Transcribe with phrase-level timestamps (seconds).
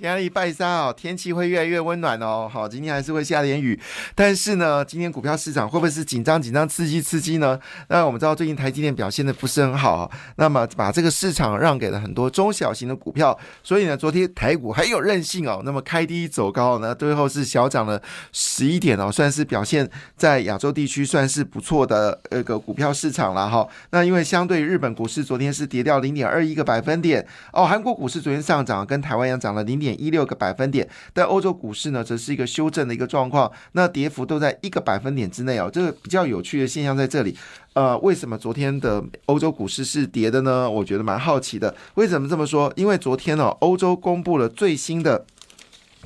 [0.00, 2.46] 压力拜三哦，天气会越来越温暖哦。
[2.52, 3.78] 好，今天还是会下点雨，
[4.14, 7.58] 但是呢，今天股票市场会不会是紧张紧张、刺激刺激呢？
[7.88, 13.36] 那我们知道最近台积电表现的不是很好，那么把这个市场让给了很多中小型的股票。
[13.62, 18.00] 所以呢，昨天台股很有韧性哦，那么开低走高呢，最后是小涨了
[18.32, 23.66] 十一点哦，算是表现在亚洲地区算是不错的那个股票市场了哈。
[23.90, 37.36] 那因为相对日本股市昨天是跌掉零点二一个百分点哦，韩国股市昨天上涨，跟台湾一样涨了零点点一六个百分点，但欧洲股市呢则是一个修正的一个状况，那跌幅都在一个百分点之内哦，这个比较有趣的现象在这里。
[37.74, 40.68] 呃，为什么昨天的欧洲股市是跌的呢？
[40.68, 41.74] 我觉得蛮好奇的。
[41.94, 42.72] 为什么这么说？
[42.74, 45.24] 因为昨天呢，欧洲公布了最新的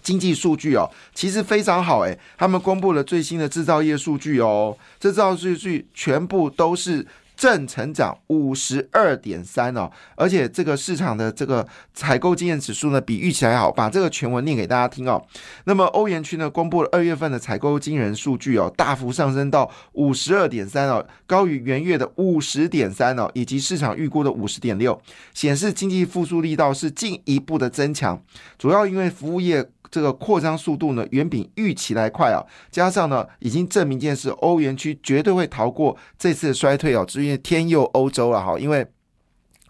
[0.02, 7.06] 经济数据哦，其实非常好诶，他们公布了最新的制造业数据哦，制造数据全部都是。
[7.40, 13.72] 正成长五十二点三哦，而且这个市场的这个采购经验指数呢，比预期还好。
[13.72, 15.24] 把这个全文念给大家听哦。
[15.64, 25.00] 那么欧元区呢，公布了二月份的采购经人数据哦，大幅上升到五十二点三哦，高于元月的五十点三哦，以及市场预估的五十点六，
[25.32, 28.22] 显示经济复苏力道是进一步的增强。
[28.58, 29.70] 主要因为服务业。
[29.90, 32.38] 这个扩张速度呢，远比预期来快啊！
[32.70, 38.86] 加上呢，已经证明一件事，欧元区绝对会逃过这次衰退哦，因为天佑欧洲了哈，因为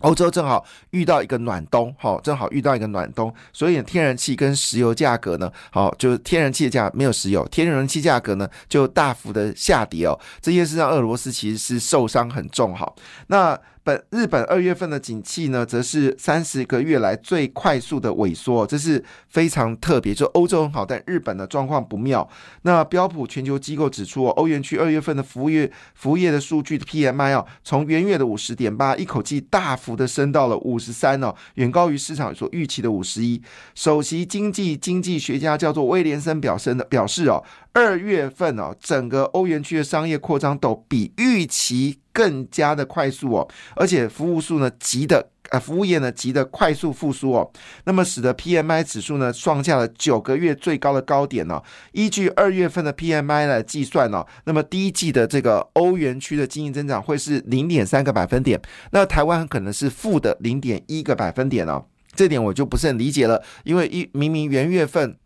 [0.01, 12.93] 欧洲正好遇到一个暖冬，哈，正好遇到一个暖冬，所以天然气跟石油价格呢，好，就是天然气的价没有石油，天然气价格呢就大幅的下跌哦，这件事让俄罗斯其实是受伤很重哈，
[13.29, 13.59] 那。
[13.83, 20.15] 本日本二月份的景气呢，则是三十个月来最快速的萎缩，这是非常特别。
[20.15, 22.29] 就欧洲很好，但日本的状况不妙。
[22.63, 33.41] 那标普全球机构指出，欧元区二月份的服务业服务业的数据 PMI 哦，从元月的五十点八，一口气大幅的升到了五十三哦，远高于市场所预期的五十一。
[33.75, 37.43] 首席经济经济学家叫做威廉森表示的表示哦。
[37.73, 47.51] 二月份哦，整个欧元区的商业扩张都比预期更加的快速哦，而且服务数呢急的呃，服务业呢急的快速复苏哦，
[47.85, 51.61] 那么使得 PMI 指数呢创下了九个月最高的高点呢。
[51.93, 58.61] 依据二月份的 PMI 来计算呢，那么第一季的这个欧元区的经济增长会是零点三个百分点，
[58.93, 61.85] 那台湾很可能是负的零点一个百分点哦，
[62.15, 65.17] 这点我就不是很理解了，因为一明明元月份。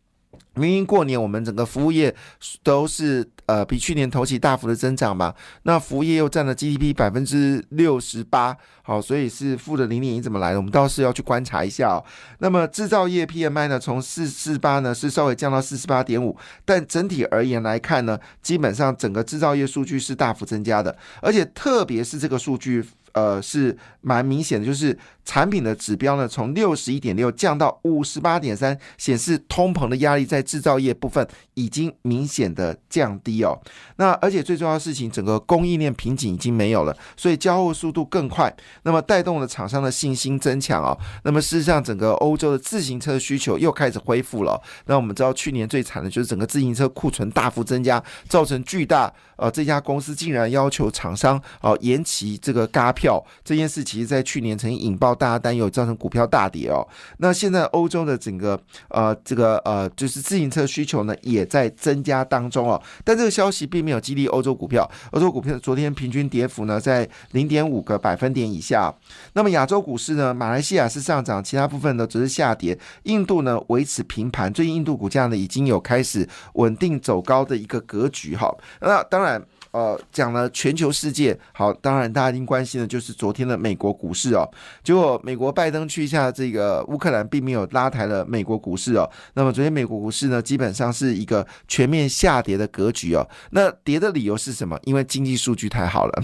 [0.56, 2.14] 明明过年我们整个服务业
[2.62, 10.56] 都是呃比去年同期大幅的增长嘛，那服务业又占了 GDP 百分之六十八，好，所以是负的零点一怎么来的？
[10.56, 12.04] 我们倒是要去观察一下哦。
[12.38, 22.84] 那么制造业 PMI 呢，从四四八呢是稍微降到四十八点五，但整体而言来看呢，基本上整个制造业数据是大幅增加的，而且特别是这个数据。
[23.14, 33.58] 呃，是蛮明显的，就是产品的指标呢，从六十一点六降到五十八点三，显示通膨的压力在制造业部分已经明显的降低哦。
[33.96, 40.98] 那而且最重要的事情，整个供应链瓶颈已经没有了，所以交货速度更快，那么带动了厂商的信心增强哦。
[41.22, 44.60] 那么事实上，整个欧洲的自行车需求又开始恢复了。
[44.86, 53.22] 那我们知道，去年最惨的就是整个自行车库存大幅增加，造成巨大呃，这家公司竟然要求厂商哦延期这个嘎票。
[53.44, 56.80] 这件事，其实在去年曾经引爆大家担忧，造成股票大跌哦。
[57.18, 62.80] 那现在欧洲的整个呃这个呃就是自行车需求呢，也在增加当中哦。
[63.04, 68.92] 但这个消息并没有激励欧洲股票，欧洲股票昨天平均跌幅呢在零点五个百分点以下。
[69.34, 72.78] 那么亚洲股市呢，马来西亚是上涨，其他部分呢则是下跌。
[73.02, 78.50] 印度呢维持平盘，最近印度股价呢已经有开始稳定走高的一个格局哈。
[78.80, 79.44] 那当然。
[79.74, 84.48] 呃，讲了全球世界好，当然大家一定关心的就是昨天的美国股市哦。
[84.84, 89.10] 结果美国拜登去一下这个乌克兰，并没有拉抬了美国股市哦。
[89.32, 93.28] 那么昨天美国股市呢，基本上是一个全面下跌的格局哦。
[93.50, 94.78] 那跌的理由是什么？
[94.84, 96.22] 因为经济数据太好了。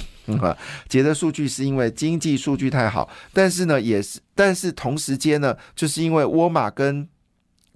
[0.88, 7.08] 跌的数据是因为经济数据太好，但是呢，也是，但是同时间呢，就是因为沃尔玛跟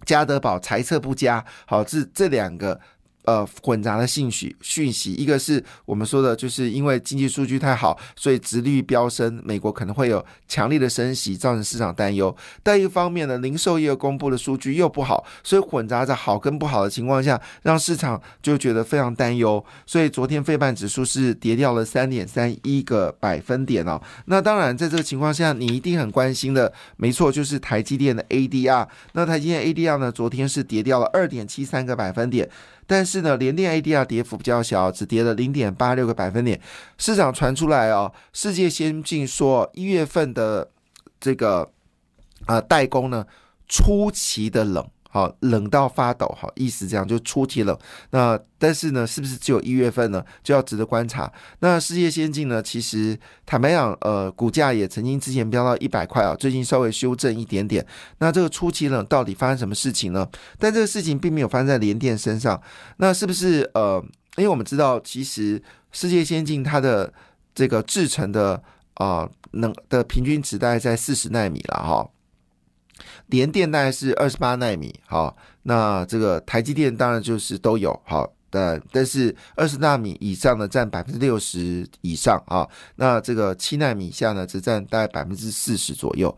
[0.05, 2.81] 加德堡财测不佳，好，这这两个。
[3.25, 12.35] 呃，混杂的信息讯息，一个是我们说的，就是因为经济数据太好，所以殖率飙升，美国可能会有强烈的升息，造成市场担忧。
[12.63, 19.65] 但一方面呢，零售业公布的数据又不好，所以混杂着好跟不好的情况下，让市场就觉得非常担忧。
[19.87, 23.99] 所以昨天费半指数是跌掉了三点三一个百分点哦。
[24.27, 28.87] 那当然，在这个情况下，你一定很关心的，没错，就是台积电的 ADR。
[29.13, 32.51] 那台积电 ADR 呢，昨天是跌掉了二点七三个百分点。
[32.87, 36.61] 但是呢，联电 ADR 跌幅比较小，只跌了零点八六个百分点。
[36.99, 40.71] 市场传出来哦，世界先进说一月份的
[41.19, 41.71] 这个
[42.47, 43.27] 啊代工呢
[43.69, 44.87] 出奇的冷。
[45.15, 47.79] 好冷到发抖，好意思这样就出奇冷。
[48.11, 50.25] 那但是呢，是不是只有一月份呢？
[50.43, 51.33] 就要值得观察。
[51.61, 52.61] 那世界先进呢？
[52.61, 53.17] 其实
[53.47, 57.87] 坦白讲，呃，股价也曾经之前飙到一百块啊，最近稍微修正一点点。
[58.19, 60.29] 那这个出奇冷到底发生什么事情呢？
[60.59, 62.61] 但这个事情并没有发生在联电身上。
[62.97, 64.05] 那是不是呃？
[64.37, 65.63] 因为我们知道，其实
[65.93, 67.13] 世界先进它的
[67.55, 68.61] 这个制成的
[68.95, 72.11] 啊能的平均值大概在四十纳米了哈。
[73.27, 86.37] 联电大概是二十八纳米，好，那这个台积电当然就是都有，好，但但是二十纳米以上的占百分之六十以上啊，那这个七纳米以下呢，只占大概百分之四十左右。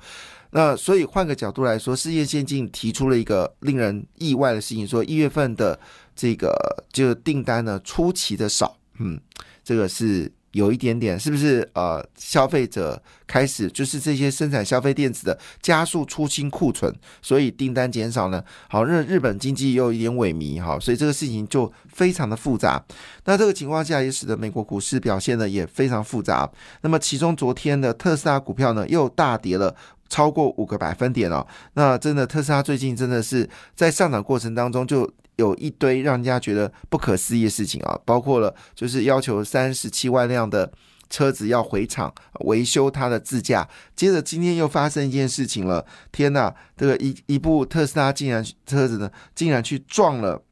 [0.50, 5.78] 那所以换个角度来说，世界先进提出了一个令人意外的事情，说一月份的
[6.14, 6.54] 这个
[6.92, 9.20] 就订单呢出奇的少，嗯，
[9.62, 10.32] 这个是。
[10.52, 18.42] 有一点点，是不是呃，消费者开始就是这些生产消费电子的加速出清库存，所以订单减少呢？
[18.68, 22.82] 好，日日本经济又有一点萎靡，哈，所以这个事情就非常的复杂。
[23.26, 26.50] 那这个情况下也使得美国股市表现的也非常复杂。
[26.80, 29.74] 那么其中昨天的特斯拉股票呢，又大跌了
[30.08, 31.46] 超过五个百分点哦。
[31.74, 35.12] 那真的特斯拉最近真的是在上涨过程当中就。
[35.36, 40.72] 有一堆让人家觉得不可思议的事情啊，包括了就是要求三十七万辆的
[41.08, 50.42] 车子要回厂维修它的自驾，接着今天又发生一件事情了，天哪，这个一一部特斯拉竟然车子呢，竟然去撞了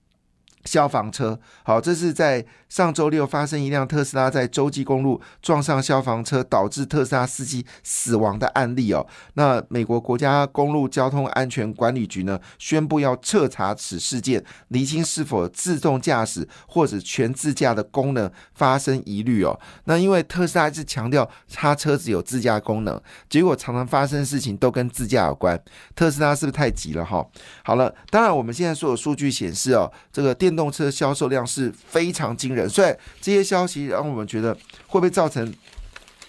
[0.65, 2.47] 消防车，好，这是在。
[2.75, 9.07] 上周六发生一辆特斯拉在洲际公路撞上消防车，导致特斯拉司机死亡的案例哦。
[9.35, 19.57] 那美国国家公路交通安全管理局呢，宣布要彻查此事件，厘清是否自动驾驶或者全自驾的功能发生疑虑哦。
[19.85, 23.01] 那因为特斯拉一直强调他车子有自驾功能，
[23.31, 25.57] 结果常常发生事情都跟自驾有关。
[25.95, 27.25] 特斯拉是不是太急了哈？
[27.63, 34.55] 好了，当然我们现在所有数据显示哦，这个电动车销售量是非常惊人所以这些消息让我们觉得
[34.87, 35.53] 会不会造成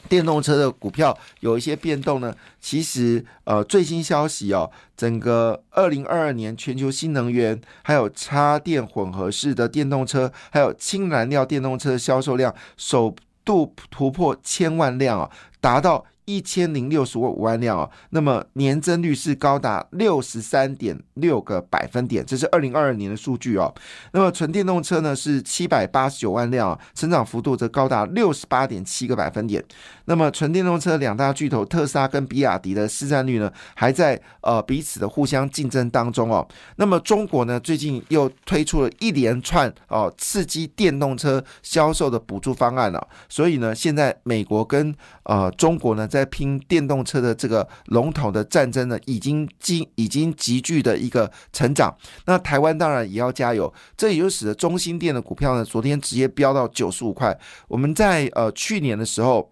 [0.08, 2.36] 电动车的股票有一些变动呢？
[2.62, 15.30] 其实，呃，最新消息哦，整个二零二二年全球新能源还有插电混合式的电动车，还有氢燃料电动车的销售量首度突破千万辆啊，
[15.60, 16.06] 达到。
[16.25, 23.72] 一千零六十五万辆哦，那么年增率是高达六十三点六个百分点，这是二零二二年的数据哦。
[24.12, 29.63] 那么纯电动车呢是七百八十九万辆，成长幅度则高达六十八点七个百分点。
[30.06, 36.48] 那么纯电动车两大巨头特斯拉跟比亚迪的市占率呢，还在呃彼此的互相竞争当中哦。
[36.77, 44.92] 那么中国呢最近又推出了一连串哦刺激电动车销售的补助方案了，所以呢现在美国跟
[45.25, 46.10] 呃中国呢。
[46.15, 51.94] 在拼电动车的这个龙头的战争呢，已经急已经急剧的一个成长。
[52.25, 57.38] 那台湾当然也要加油，这也就使得中心电的股票呢，昨天直接飙到九十五块。
[57.67, 59.51] 我们在呃去年的时候，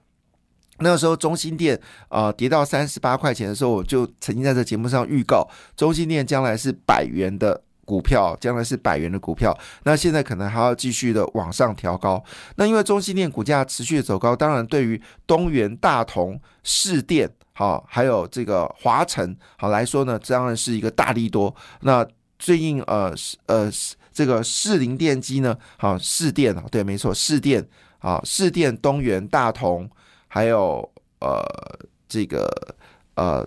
[0.79, 1.77] 那个时候中心电
[2.07, 5.45] 啊跌到三十八块钱的时候，我就曾经在这节目上预告，
[5.75, 7.63] 中心电将来是百元的。
[7.85, 12.23] 股票将来是百元的股票，那现在可能还要继续的往上调高。
[12.55, 21.53] 那因为中芯电股价持续的走高，当然对于东元、大同、市电好，还有这个华晨好来说呢，当然是一个大利多。
[21.81, 22.05] 那
[22.39, 23.13] 最近呃
[23.47, 23.69] 呃
[24.11, 27.67] 这个市林电机呢，好市电啊，对，没错，市电
[27.99, 29.89] 啊，市电、东元、大同，
[30.27, 31.43] 还有呃
[32.07, 32.47] 这个
[33.15, 33.45] 呃。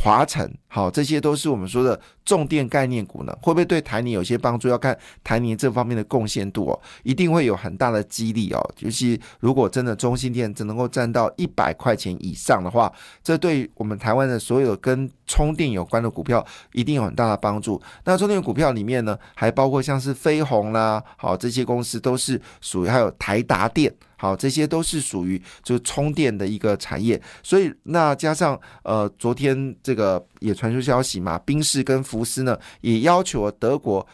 [0.00, 4.68] 华晨，好，这些都是我们说的重电概念股呢，会不会对台泥有些帮助？
[4.68, 4.94] 要看
[5.24, 8.60] 台泥这方面的贡献度哦，一定会有很大的激励哦。
[8.80, 12.92] 尤其如果真的中心电只能够占到一百块钱以上的话，
[13.22, 16.44] 这对我们台湾的所有跟充电有关的股票
[16.74, 17.80] 一定有很大的帮助。
[18.04, 23.90] 那充电股票里面呢，还包括像是飞鸿啦，好，这些公司都是属于还有台达电。
[24.20, 34.04] 好，这些都是属于就是充电的一个产业，所以那加上呃，昨天这个也传出消息嘛，宾士跟福福斯呢也要求德国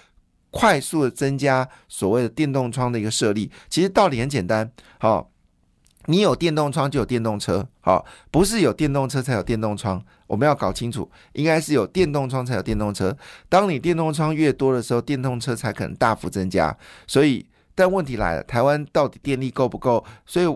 [0.51, 3.51] 快速的增加所谓的电动窗的一个设立。
[3.71, 4.71] 其实道理很简单，
[5.01, 5.31] 好，
[6.05, 10.05] 你有电动窗就有电动车，好，不是有电动车才有电动窗。
[10.27, 13.17] 我们要搞清楚，应该是有电动窗才有电动车。
[13.49, 16.77] 当你电动窗越多的时候，电动车才可能大幅增加。
[17.07, 20.05] 所以，但问题来了，台湾到底电力够不够？
[20.27, 20.47] 所以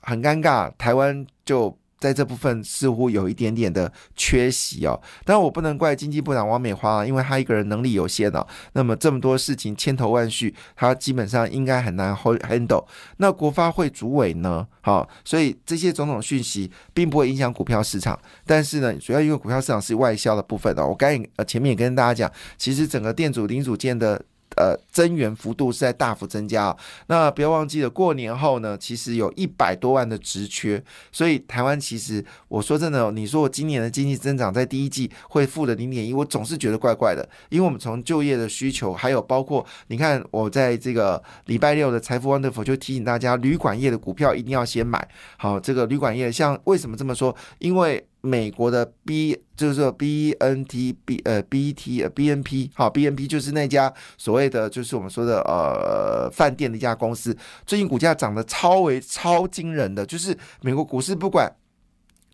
[0.00, 1.78] 很尴尬，台湾就。
[1.98, 8.46] 在这部分似乎有一点点的缺席哦，但我不能怪经济部长王美花，因为他一个人能力有限哦。
[8.72, 12.84] 那么这么多事情千头万绪，他基本上应该很难 hold handle。
[13.16, 14.66] 那国发会主委呢？
[14.80, 20.86] 好，所以这些种种讯息并不会影响股票市场，但是呢，主要因为股票市场是外销的部分哦。
[20.86, 24.22] 我刚呃前面也跟大家讲，其实整个电阻零组件的。
[24.58, 26.76] 呃，增援幅度是在大幅增加。
[27.06, 30.82] 那不要忘记了，过年后呢，其实有一百多万的职缺。
[31.12, 37.28] 所以台湾其实，我说真的，你说我今年的经济增长在第一季会负的零点一，我总是觉得怪怪的。
[37.50, 45.08] 因为我们从就业的需求，还有包括你看，我在这个礼拜六的财富 Wonderful 就提醒大家，旅馆业的股票一定要先买。
[45.36, 47.32] 好，这个旅馆业，像为什么这么说？
[47.60, 53.06] 因为美国的 B 就是说 B N T B 呃 B T 呃 B N P 好 B
[53.06, 61.50] N P 就是那家所谓的就是我们说的呃饭店的一家公司，最近股价涨得超为超惊人的，就是美国股市不管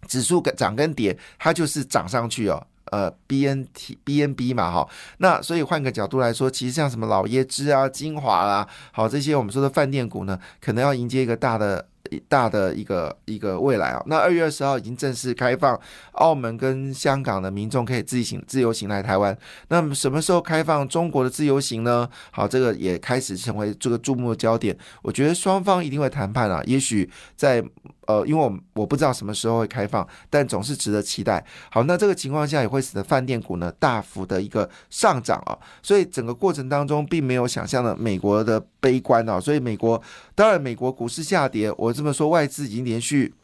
[0.09, 2.67] 指数涨跟跌，它就是涨上去哦。
[2.93, 4.89] 呃 B N T B N B 嘛哈，
[5.19, 11.89] 那所以换个角度来说，其实像什么老椰汁啊、精华啦，好这些我们说的饭店股呢，可能要迎接一个大的。
[12.29, 15.79] 大的一个一个未来啊，那二月二十号已经正式开放，
[16.13, 19.37] 澳门跟香港的民众可以自行自由行来台湾。
[19.69, 22.09] 那么什么时候开放中国的自由行呢？
[22.31, 24.77] 好，这个也开始成为这个注目的焦点。
[25.03, 27.65] 我觉得双方一定会谈判啊，也许在。
[28.07, 31.45] 呃，因为我我不知道什么时候会开放，但总是值得期待。
[31.71, 40.01] 好，那这个情况下也会使得饭店股呢大幅的一个上涨啊，所以整个过程当中并没有想象的美国的悲观啊，所以美国
[40.35, 43.35] 当然美国股市下跌，我这么说外资已经连续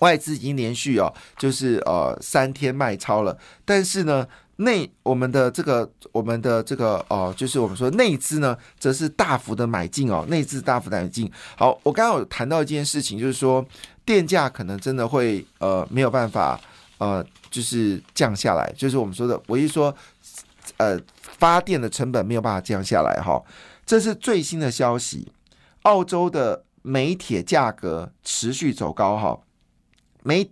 [0.00, 4.26] 外资已经连续哦，就是呃三天卖超了，但是呢。
[4.60, 11.30] 内我们的这个我们的这个哦，就是我们说内资呢，则是大幅的买进哦，内资大幅的买进。
[11.56, 13.64] 好，我刚刚有谈到一件事情，就是说
[14.04, 16.60] 电价可能真的会呃没有办法
[16.98, 19.94] 呃，就是降下来，就是我们说的，我一说
[20.78, 23.40] 呃发电的成本没有办法降下来哈，
[23.86, 25.30] 这是最新的消息。
[25.82, 29.38] 澳洲的煤铁价格持续走高哈。
[30.28, 30.46] 煤，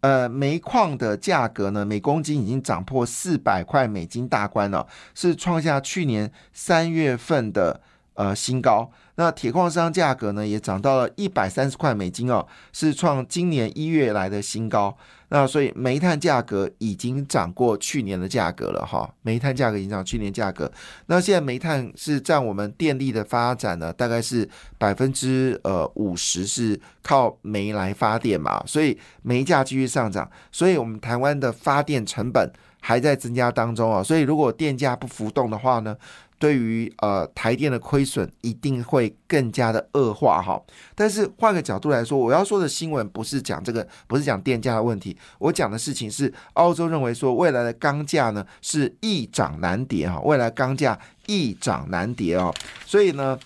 [0.00, 4.84] 呃，煤矿的价格呢，每公斤已经涨破四百块美金大关了，
[5.14, 7.80] 是创下去年三月份的
[8.14, 8.90] 呃新高。
[9.14, 14.96] 那铁矿商价格呢，也涨到了一百三十块美金哦，是创今年一月来的新高。
[15.30, 20.70] 那所以煤炭价格已经涨过去年的价格了哈，煤炭价格已经涨去年价格。
[21.06, 35.96] 那现在煤炭是占我们电力的发展呢，大概是百分之呃五十是靠煤来发电嘛，所以煤价继续上涨，所以我们台湾的发电成本还在增加当中啊，所以如果电价不浮动的话呢？
[36.40, 40.58] 对于呃台电的亏损一定会更加的恶化哈，
[40.94, 52.50] 但是换个角度来说，我要说的新闻不是讲这个，不是讲电价的问题，我讲的事情是澳洲认为说未来的钢价呢是易涨难跌哈，未来钢价易涨难跌哦，
[52.86, 53.38] 所以呢，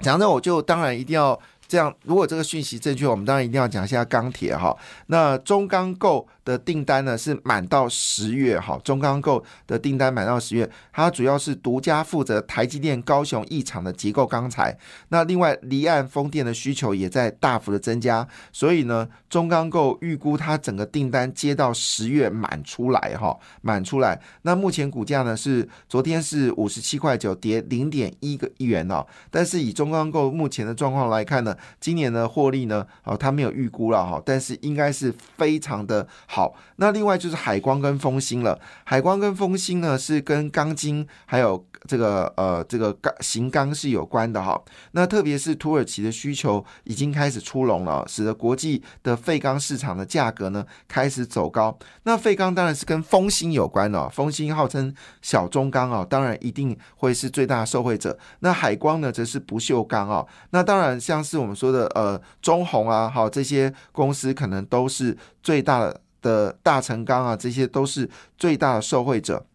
[0.00, 6.28] 讲到我就当然一定要这样，如果这个讯息正确，我们当然一定要讲一下钢铁哈，那中钢构。
[6.44, 14.76] 的订单呢是满到十月哈，中钢构的订单满到十月，它主要是独家负责台积电高雄一厂的结构钢材。
[15.08, 24.20] 那另外离岸风电的需求也在大幅的增加，所以呢，中钢构预估它整个订单接到十月满出来哈，满出来。
[24.42, 29.06] 那目前股价呢是昨天是五十七块九，跌零点一个亿元哦。
[29.30, 36.54] 但是以中钢构目前的状况来看呢，今年的获利呢，哦，它没有预估了哈，但是应该是非常的好。
[36.76, 38.56] 那另外就是海光跟风芯了。
[38.84, 44.62] 海光跟风芯呢，是跟钢筋还有这个呃这个钢型钢是有关的哈。
[44.92, 51.76] 那特别是土耳其的需求已经开始出笼了，使得国际的废钢市场的价格呢开始走高。
[52.04, 58.16] 那废钢当然是跟风芯有关了，风芯号称小中钢啊，当然一定会是最大的受惠者。
[58.38, 60.24] 那海光呢，则是不锈钢啊。
[60.50, 66.00] 那当然像是我们说的呃中红啊，好这些公司可能都是最大的。
[66.20, 69.46] 的大成钢啊，这些都是最大的受惠者。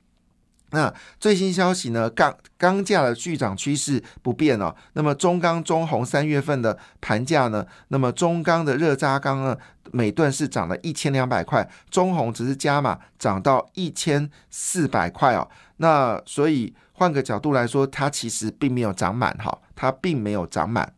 [0.71, 2.09] 那最新消息呢？
[2.09, 4.75] 钢钢价的巨涨趋势不变哦。
[4.93, 7.65] 那么中钢、中红三月份的盘价呢？
[7.89, 9.57] 那么中钢的热轧钢呢，
[9.91, 15.47] 每吨是涨了一千两百块，中红只是加码涨到一千四百块哦。
[15.77, 20.91] 那所以换个角度来说，它其实并没有涨满哈，它并没有涨满。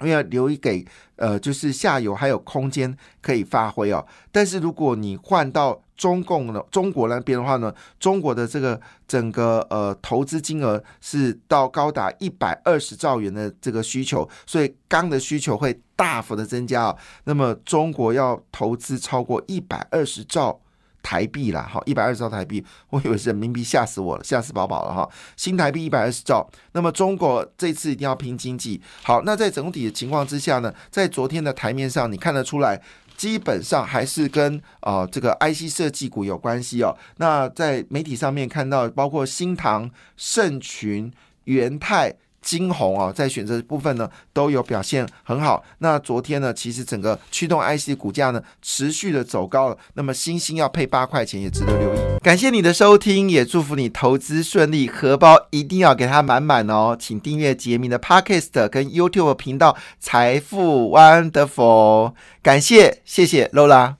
[0.00, 0.84] 因为要留一给
[1.16, 4.04] 呃，就是下游还有空间可以发挥哦。
[4.32, 16.98] 但是如果你换到中共的中国那边的话呢，中国的这个整个呃投资金额是到高达一百二十兆元的这个需求，所以钢的需求会大幅的增加哦。
[17.24, 20.60] 那么中国要投资超过一百二十兆。
[21.04, 25.08] 台币啦，好，一百二十兆台币， 我以为是人民币，吓死我了，吓死宝宝了哈。
[25.36, 28.80] 新台币一百二十兆，那么中国这次一定要拼经济。
[29.02, 32.80] 好，那在整体的情况之下呢，在昨天的台面上，你看得出来，
[33.16, 36.96] 基本上还是跟啊这个 IC 设计股有关系哦。
[37.18, 41.12] 那在媒体上面看到，包括新唐、盛群、
[41.44, 42.16] 元泰。
[42.44, 45.64] 金红啊，在选择部分呢都有表现很好。
[45.78, 49.78] 那昨天呢，其实整个驱动 IC 股价呢持续的走高了。
[49.94, 51.98] 那么星星要配八块钱，也值得留意。
[52.22, 56.96] 感谢你的收听，也祝福你投资顺利，荷包一定要给它满满哦。
[56.98, 62.12] 请订阅杰明的 Podcast 跟 YouTube 频道财富 Wonderful。
[62.42, 63.96] 感谢，谢谢 Lola。